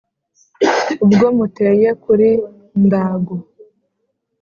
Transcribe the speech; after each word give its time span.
Ubwo 1.05 1.27
muteye 1.37 1.87
kuri 2.03 2.29
Ndago 2.83 3.35